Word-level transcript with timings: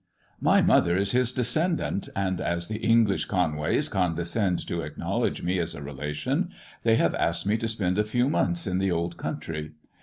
My 0.39 0.63
mother 0.63 0.97
is 0.97 1.11
his 1.11 1.31
descendant, 1.31 2.09
and 2.15 2.41
as 2.41 2.67
the 2.69 2.79
English 2.79 3.25
Conways 3.25 3.87
condescend 3.87 4.65
to 4.65 4.81
acknowledge 4.81 5.43
me 5.43 5.59
as 5.59 5.75
a 5.75 5.81
relation, 5.83 6.49
they 6.81 6.95
have 6.95 7.13
asked 7.13 7.45
me 7.45 7.55
to 7.57 7.67
spend 7.67 7.99
a 7.99 8.03
few 8.03 8.27
months 8.27 8.65
in 8.65 8.79
the 8.79 8.91
old 8.91 9.17
country. 9.17 9.73